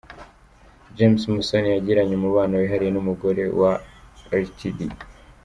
James 0.95 1.21
Musoni 1.33 1.67
yagiranye 1.71 2.13
umubano 2.15 2.53
wihariye 2.55 2.91
n’ 2.93 2.99
umugore 3.03 3.43
wa 3.59 3.73
Rtd. 4.45 4.79